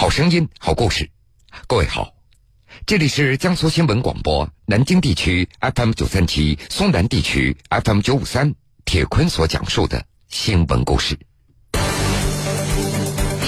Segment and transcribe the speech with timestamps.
[0.00, 1.10] 好声音，好故事。
[1.66, 2.14] 各位好，
[2.86, 8.54] 这里是江苏新闻广播南京地区 FM 九三七、松南地区 FM 九五三。
[8.84, 11.18] 铁坤所讲述的新闻故事。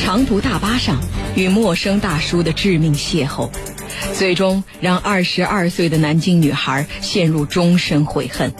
[0.02, 1.00] 长途大巴上
[1.36, 3.48] 与陌生大叔的致命邂逅，
[4.14, 8.52] 最终让二十二岁的南京女孩陷入终身悔恨。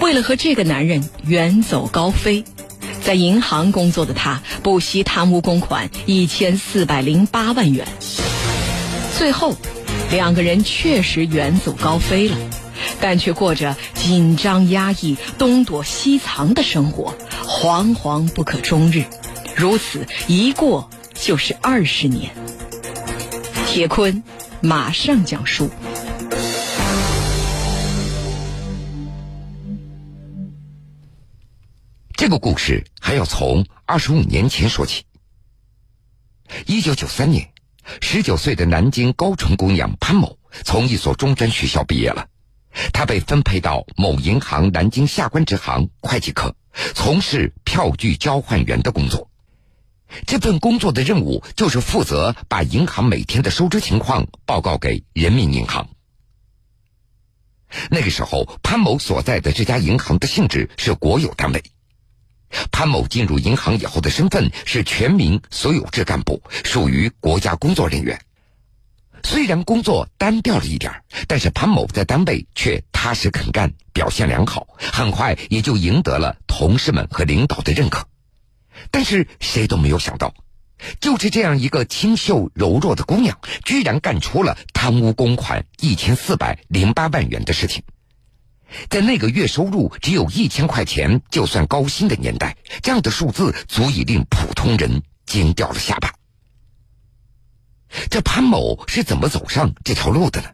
[0.00, 2.44] 为了和这个男人远走高飞。
[3.02, 7.86] 在银行工作的他，不惜贪污公款一千四百零八万元。
[9.18, 9.56] 最后，
[10.10, 12.36] 两个人确实远走高飞了，
[13.00, 17.14] 但却过着紧张压抑、东躲西藏的生活，
[17.46, 19.04] 惶惶不可终日。
[19.56, 22.30] 如此一过就是二十年。
[23.66, 24.22] 铁坤
[24.60, 25.70] 马上讲述。
[32.20, 35.06] 这个故事还要从二十五年前说起。
[36.66, 37.50] 一九九三年，
[38.02, 42.28] 十九岁的南京高淳姑娘潘某从一所中专学校毕业了，
[42.92, 46.54] 她被分配到某银行南京下关支行会计科，
[46.94, 49.30] 从事票据交换员的工作。
[50.26, 55.88] 这份工作的任务就是负责把银行每天的收支情况报告给人民银行。
[57.90, 61.62] 那个时候，潘某所在的这家银行的性质是国有单位。
[62.70, 68.20] 潘某进入银行以后的身份是全民所有制干部，属于国家工作人员。
[69.22, 70.90] 虽然工作单调了一点
[71.28, 78.06] 但是潘某在单位却踏实肯干，表现良好，很快也就赢得了同事们和领导的认可。
[78.90, 80.32] 但是谁都没有想到，
[81.00, 87.82] 就是这样一个清秀柔弱的姑娘，居然干出了贪污公款一千四百零八万元的事情。
[88.88, 96.12] 在那个月收入只有一千块钱就算高薪的年代，这样的数字足以令普通人惊掉了下巴。
[98.08, 100.48] 这潘某是怎么走上这条路的呢？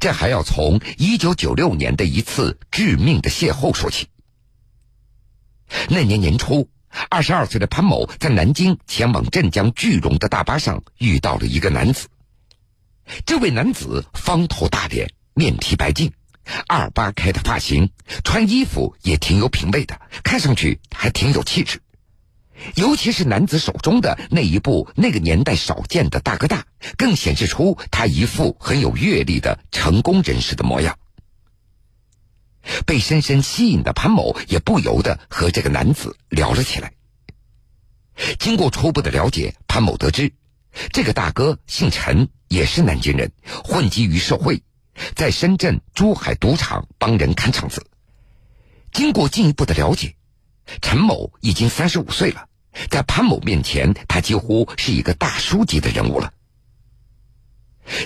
[0.00, 4.08] 这还要从一九九六年的一次致命的邂逅说起。
[5.88, 6.68] 那年年初，
[7.08, 12.08] 二十二岁的潘某在南京前往镇江句容的大巴上遇到了一个男子。
[13.24, 16.12] 这位男子方头大脸，面皮白净。
[16.66, 17.90] 二八开的发型，
[18.24, 21.80] 穿衣服也挺有品味的，看上去还挺有气质。
[22.74, 26.66] 尤其是男子手中的那一部那个年代少见的大哥大，
[26.96, 30.98] 更显示出他一副很有阅历的成功人士的模样。
[32.84, 36.92] 被深深吸引的潘某也不由得和这个男子聊了起来。
[38.38, 40.32] 经过初步的了解，潘某得知，
[40.92, 43.30] 这个大哥姓陈，也是南京人，
[43.64, 44.62] 混迹于社会。
[45.14, 47.86] 在深圳、珠海赌场帮人看场子。
[48.92, 50.16] 经过进一步的了解，
[50.80, 52.48] 陈某已经三十五岁了，
[52.90, 56.32] 在潘某面前，他几乎是一个大叔级的人物了。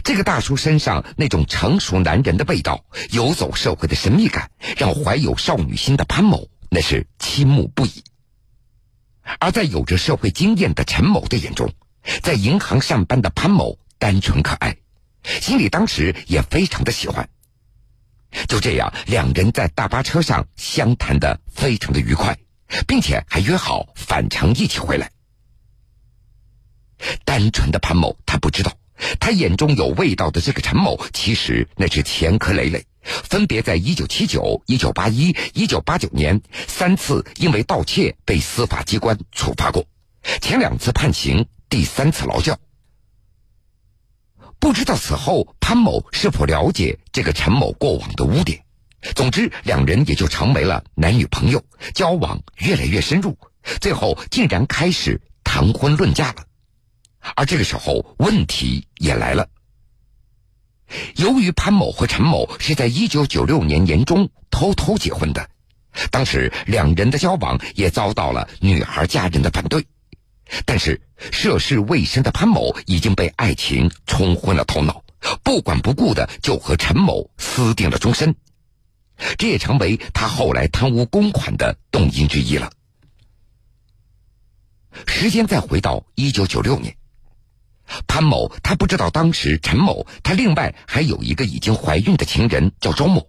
[0.04, 8.04] 这个大叔身上那种成熟男人的味道，游走社会的神秘感，让怀有少女心的潘某那是倾慕不已。
[9.38, 11.72] 而在有着社会经验的陈某的眼中，
[12.22, 14.76] 在银行上班的潘某单纯可爱。
[15.24, 17.28] 心里当时也非常的喜欢，
[18.48, 22.36] 就这样，两人在大巴车上相谈的非常的愉快，
[22.86, 25.10] 并且还约好返程一起回来。
[27.24, 28.72] 单纯的潘某他不知道，
[29.18, 39.84] 他眼中有味道的这个陈某，其实那是前科累累，分别在一九七九、一九八一、一九八九年三次因为盗窃被司法机关处罚过，
[40.40, 42.58] 前两次判刑，第三次劳教。
[44.62, 48.64] 不知道此后潘某是否了解这个陈某过往的污点，
[49.16, 51.64] 总之两人也就成为了男女朋友，
[51.94, 53.36] 交往越来越深入，
[53.80, 56.44] 最后竟然开始谈婚论嫁了。
[57.34, 59.48] 而这个时候问题也来了，
[61.16, 65.50] 由于潘某和陈某是在一九九六年年中偷偷结婚的，
[66.12, 69.84] 当时两人的交往也遭到了女孩家人的反对。
[70.66, 71.00] 但是
[71.30, 75.02] 涉世未深的潘某已经被爱情冲昏了头脑，
[75.42, 78.34] 不管不顾的就和陈某私定了终身，
[79.38, 82.70] 这也成为他后来贪污公款的动因之一了。
[85.06, 86.94] 时间再回到一九九六年，
[88.06, 93.26] 潘某他不知道当时陈某他另外还有一个已经怀孕的情人叫周某，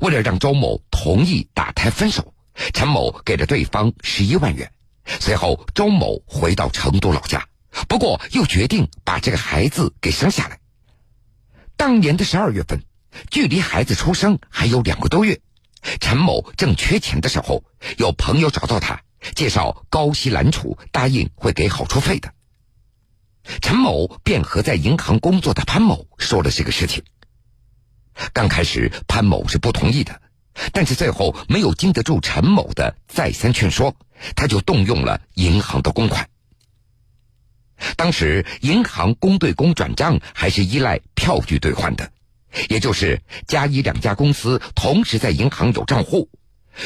[0.00, 2.32] 为了让周某同意打胎分手，
[2.72, 4.70] 陈某给了对方十一万元。
[5.06, 7.46] 随后，周某回到成都老家，
[7.88, 10.58] 不过又决定把这个孩子给生下来。
[11.76, 12.82] 当年的十二月份，
[13.30, 15.40] 距离孩子出生还有两个多月，
[16.00, 17.64] 陈某正缺钱的时候，
[17.98, 19.02] 有朋友找到他，
[19.34, 22.32] 介绍高息揽储，答应会给好处费的。
[23.60, 27.04] 陈某便和在银行工作的潘某说了这个事情。
[28.32, 30.22] 刚开始潘某是不同意的，
[30.72, 33.94] 但是最后没有经得住陈某的再三劝说，
[34.36, 36.28] 他就动用了银行的公款。
[37.96, 42.10] 当时银行公对公转账还是依赖票据兑换的，
[42.68, 46.30] 也就是甲乙两家公司同时在银行有账户。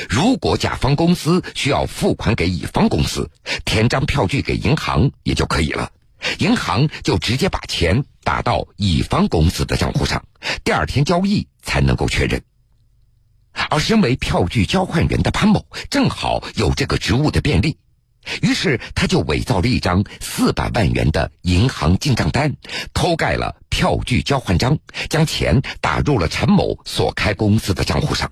[0.09, 3.31] 如果甲方公司需要付款给乙方公司，
[3.65, 5.91] 填张票据给银行也就可以了，
[6.39, 10.25] 银行就直接把钱打到乙方公司的账户上，
[10.65, 12.43] 第二天交易才能够确认。
[13.71, 17.77] 而身为票据交换人的潘某，正好有这个职务的便利，
[18.43, 22.55] 于是他就伪造了一张四百万元的银行进账单，
[22.95, 24.79] 偷盖了票据交换章，
[25.09, 28.31] 将钱打入了陈某所开公司的账户上。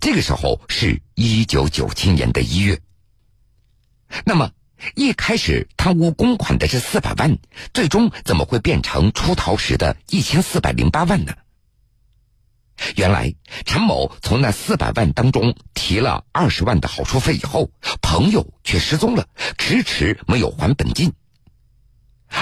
[0.00, 2.80] 这个时候是一九九七年的一月。
[4.24, 4.50] 那么
[4.94, 7.36] 一开始贪污公款的这四百万，
[7.74, 11.34] 最终怎么会变成出逃时的一千四百零八万呢？
[12.94, 13.34] 原来
[13.64, 17.70] 陈某从那四百万当中提了二十万的好处费以后，
[18.02, 19.26] 朋友却失踪了，
[19.58, 21.12] 迟迟没有还本金。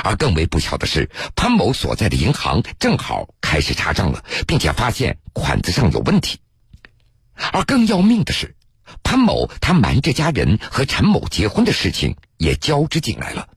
[0.02, 6.40] 而更为不巧的是，潘某所在的银行正好开始查账了，并且发现款子上有问题。
[7.52, 8.56] 而更要命的是，
[9.02, 13.48] 潘某他瞒着家人和陈某结婚的事情也交织进来了。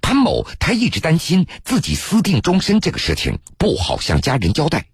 [0.00, 4.86] 潘某他一直担心自己私定终身这个事情不好向家人交代，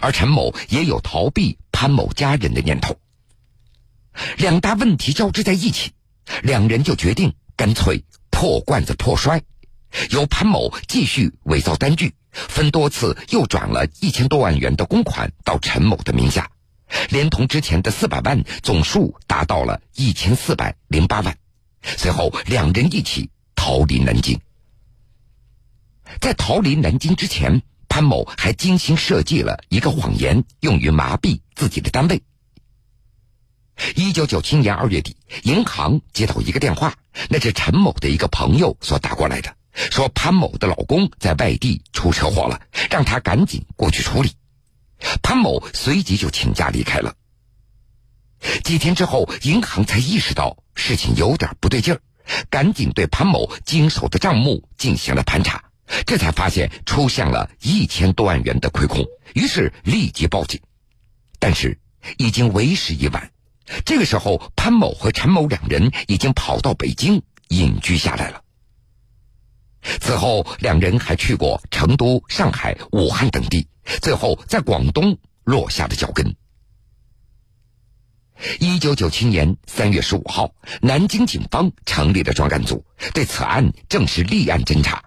[0.00, 2.98] 而陈某也有逃避潘某家人的念头。
[4.38, 5.92] 两大问题交织在一起，
[6.42, 9.42] 两人就决定干脆破罐子破摔，
[10.10, 16.50] 由潘某继续伪造单据，分多次又转了一千多万元的公款到陈某的名下。
[17.10, 21.36] 连同之前的四百万，总数达到了一千四百零八万。
[21.82, 24.40] 随后，两人一起逃离南京。
[26.20, 32.22] 在逃离南京之前，潘某还精心设计了一个谎言，用于麻痹自己的单位。
[33.96, 36.94] 一九九七年二月底，银行接到一个电话，
[37.28, 44.30] 那是陈某的一个朋友所打过来的，说潘某的老公在外地出车祸了，让他赶紧过去处理。
[45.20, 47.12] 潘某随即就请假离开了。
[48.62, 52.00] 几天之后，银行才意识到事情有点不对劲儿，
[52.48, 55.64] 赶紧对潘某经手的账目进行了盘查，
[56.06, 59.04] 这才发现出现了一千多万元的亏空，
[59.34, 60.60] 于是立即报警。
[61.38, 61.78] 但是
[62.18, 63.32] 已经为时已晚，
[63.84, 68.42] 这个时候潘某和陈某两人已经跑到北京隐居下来了。
[70.00, 73.66] 此后，两人还去过成都、上海、武汉等地。
[74.02, 76.36] 最后，在广东落下了脚跟。
[78.58, 82.84] 一九九七年三月十五号，南京警方成立了专案组，
[83.14, 85.02] 对此案正式立案侦查。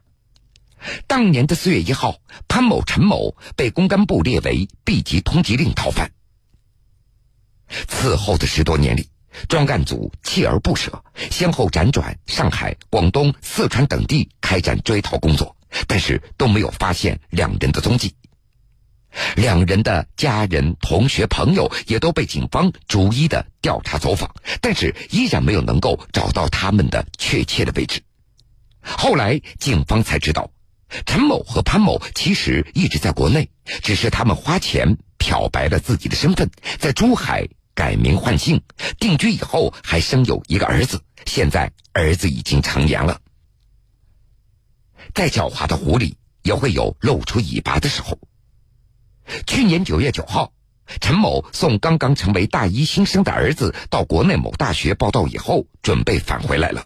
[1.08, 6.12] 当年的四月一号，潘某、陈某被公安部列为 B 级通缉令逃犯。
[7.88, 9.10] 此后的十多年里，
[9.48, 15.56] 专案组锲而不舍，先后辗转上海、广东、四川等地开展追逃工作，
[15.88, 18.16] 但是都没有发现两人的踪迹。
[19.36, 28.02] 两人的家人、同学、朋友也都被警方逐一的调查走访，但是依然没有能够找到他们的确切的位置。
[28.82, 30.50] 后来警方才知道，
[31.06, 33.50] 陈某和潘某其实一直在国内，
[33.82, 38.62] 只是他们花钱漂白了自己的身份，在珠海改名换姓，
[39.00, 43.20] 定居以后还生有一个儿子，现在儿子已经成年了。
[45.14, 48.20] 再狡猾的狐狸也会有露出尾巴的时候。
[49.48, 50.54] 去年九月九号，
[51.00, 56.86] 陈某送刚刚成为大一新生的儿子到国内某大学报到以后，准备返回来了。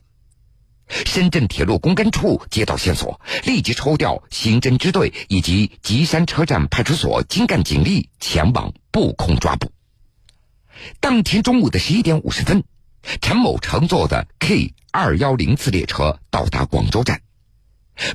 [0.89, 9.71] 深圳铁路公安处接到线索，立即抽调刑侦支队以及吉山车站派出所精干警力前往布控抓捕。
[10.99, 12.63] 当天中午的十一点五十分，
[13.21, 17.21] 陈某乘坐的 K 二幺零次列车到达广州站。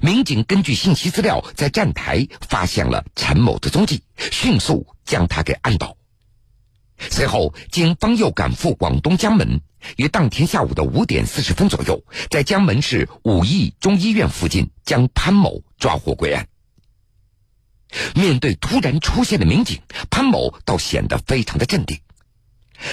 [0.01, 5.97] 民警根据信息资料，在站台发现了陈某的踪迹，迅速将他给按倒。
[7.11, 9.61] 随后，警方又赶赴广东江门，
[9.97, 16.49] 于当天下午的五点四十分左右，在江门市武义中医院附近将潘某抓获归案。
[18.15, 22.01] 面对突然出现的民警，潘某倒显得非常的镇定，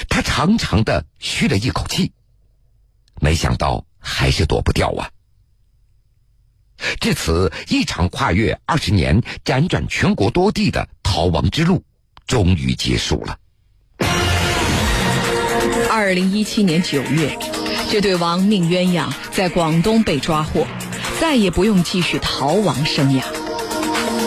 [0.09, 2.11] 他长长的吁了一口气，
[3.21, 5.09] 没想到还是躲不掉啊。
[6.99, 11.83] 至此，一场跨越二十年、辗转全国多地的逃亡之路，
[12.25, 13.37] 终于结束了。
[15.99, 17.37] 二零一七年九月，
[17.91, 20.65] 这对亡命鸳鸯在广东被抓获，
[21.19, 23.21] 再也不用继续逃亡生涯。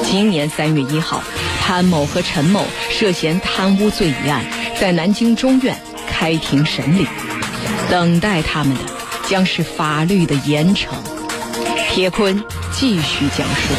[0.05, 1.25] 今年三月一号，
[1.63, 4.45] 潘某和陈某涉嫌贪污罪一案，
[4.79, 5.75] 在南京中院
[6.07, 7.07] 开庭审理，
[7.89, 8.83] 等待他们的
[9.27, 10.89] 将是法律的严惩。
[11.89, 13.75] 铁坤继续讲述。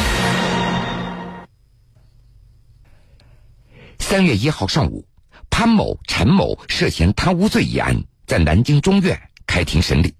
[4.00, 5.06] 三月一号上午，
[5.56, 10.16] 潘某、陈某涉嫌贪污罪一案在南京中院开庭审理。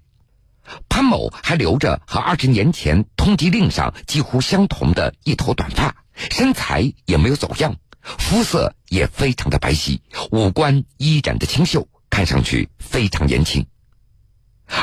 [0.87, 5.93] 潘某还留着和二十年前通缉令上几乎相同的一头短发。
[6.31, 9.99] 身材也没有走样，肤色也非常的白皙，
[10.31, 13.67] 五官依然的清秀，看上去非常年轻。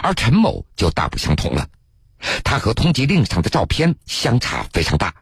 [0.02, 1.66] 而陈某就大不相同了，
[2.44, 5.14] 他和通缉令上的照片相差非常大。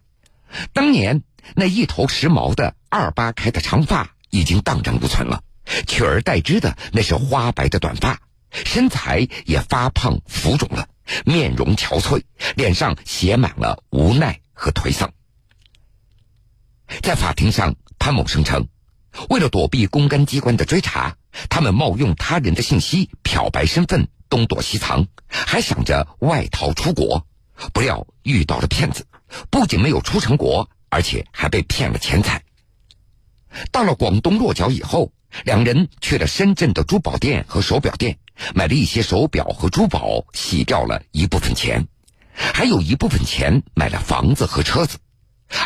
[0.72, 1.22] 当年
[1.54, 5.42] 那一头时髦的二八开的长发已经荡然无存了，
[5.86, 8.20] 取而代之的那是花白的短发，
[8.50, 10.88] 身材也发胖浮肿了，
[11.24, 12.22] 面容憔悴，
[12.56, 15.12] 脸上写满了无奈和颓丧。
[17.02, 18.66] 在法庭上，潘某声称，
[19.28, 21.16] 为了躲避公安机关的追查，
[21.48, 27.26] 他们冒用他人的信息漂白身份，东躲西藏，还想着外逃出国，
[27.72, 29.06] 不料遇到了骗子，
[29.50, 32.42] 不仅没有出成国，而且还被骗了钱财。
[33.70, 35.12] 到了广东落脚以后，
[35.44, 38.18] 两人去了深圳的珠宝店和手表店，
[38.54, 41.86] 买了一些手表和珠宝，洗掉了一部分钱，
[42.32, 44.98] 还有一部分钱买了房子和车子。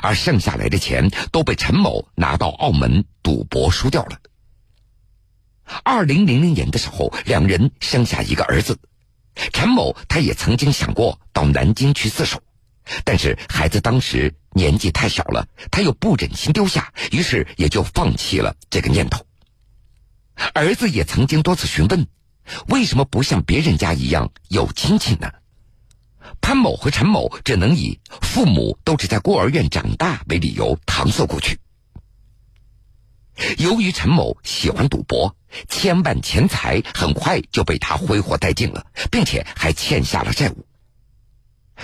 [0.00, 4.18] 而剩下来的钱都被陈某拿到澳门赌博输掉了。
[5.82, 8.78] 二零零零年的时候，两人生下一个儿子。
[9.52, 12.40] 陈某他也曾经想过到南京去自首，
[13.04, 19.26] 但是孩子当时年纪太小了，他又不忍心丢下，于是也就放弃了这个念头。
[20.54, 22.06] 儿子也曾经多次询问，
[22.68, 25.30] 为什么不像别人家一样有亲戚呢？
[26.40, 31.58] 潘某和陈某只能以父母都是在孤儿院长大为理由搪塞过去。
[33.58, 35.36] 由于陈某喜欢赌博，
[35.68, 40.66] 千万钱财很快就被他挥霍殆尽了，并且还欠下了债务。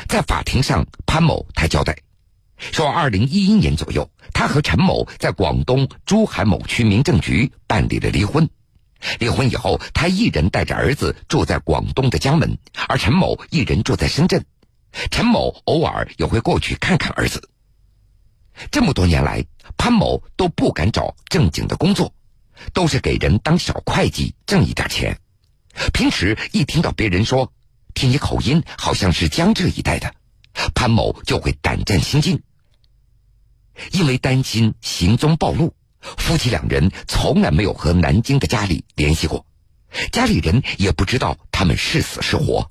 [0.09, 1.97] 在法庭上，潘某他交代
[2.61, 8.49] 说，二零一一年左右，他和陈某在广东珠海某区民政局办理了离婚。
[9.19, 14.45] 离婚以后，他一人带着儿子住在广东的江门，而陈某一人住在深圳。
[15.11, 17.49] 陈某偶尔也会过去看看儿子。
[18.71, 19.47] 这么多年来，
[19.79, 22.13] 潘某都不敢找正经的工作，
[22.75, 25.19] 都是给人当小会计挣一点钱。
[25.95, 27.53] 平时一听到别人说
[27.95, 30.13] 听你口音好像是江浙一带的，
[30.75, 32.43] 潘某就会胆战心惊，
[33.93, 35.75] 因为担心行踪暴露。
[36.01, 39.45] 夫妻两人从来没有和南京的家里联系过，
[40.13, 42.71] 家里人也不知道他们是死是活。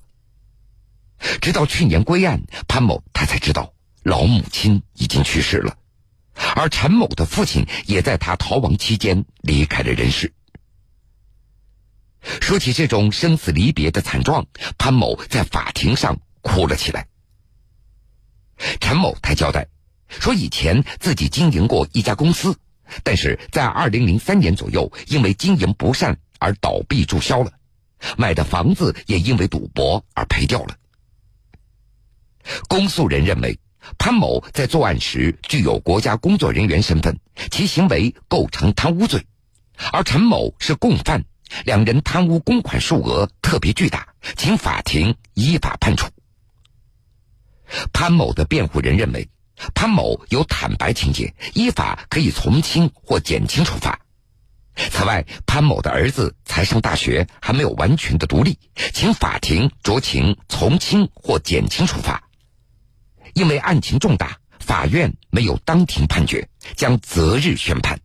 [1.40, 5.78] 直到去年归案，潘某他才知道老母亲已经去世了，
[6.56, 10.34] 而陈某的父亲也在他逃亡期间离开了人世。
[12.42, 17.08] 说起这种生死离别的惨状，潘某在法庭上哭了起来。
[18.82, 19.68] 陈某他交代
[20.10, 22.58] 说，以前自己经营过一家公司。
[23.04, 27.52] 但是在二零零三年左右，因为经营不善而倒闭注销了，
[28.18, 30.76] 买的房子也因为赌博而赔掉了。
[32.68, 33.60] 公诉人认为，
[34.00, 37.20] 潘某在作案时具有国家工作人员身份，
[37.52, 39.24] 其行为构成贪污罪，
[39.94, 41.24] 而陈某是共犯，
[41.66, 46.08] 两人贪污公款数额特别巨大，请法庭依法判处。
[47.94, 49.30] 潘某的辩护人认为。
[49.74, 54.00] 潘某有坦白情节，依法可以从轻或减轻处罚。
[54.76, 58.58] 此外，潘某的儿子才上大学，还没有完全的独立，
[58.94, 62.24] 请法庭酌情从轻或减轻处罚。
[63.34, 66.48] 因为案情重大，法院没有当庭判决，
[66.78, 68.00] 将择日宣判。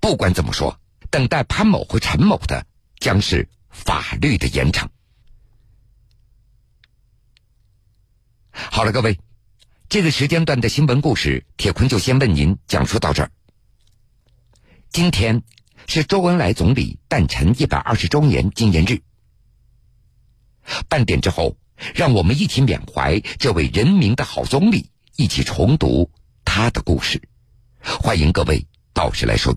[0.00, 0.80] 不管怎么说，
[1.10, 2.64] 等待潘某和陈某的
[2.98, 4.88] 将是法律的严惩。
[8.52, 9.18] 好了，各位。
[9.88, 13.30] 这个时间段的新闻故事，铁坤就先为您讲述到这儿。
[14.90, 15.42] 今天
[15.86, 19.00] 是周恩来总理诞辰一百二十周年纪念日。
[20.88, 21.56] 半点之后，
[21.94, 26.10] 让我们一起缅怀这位人民的好总理，一起重读
[26.44, 27.22] 他的故事。
[27.80, 29.54] 欢迎各位到时来收听。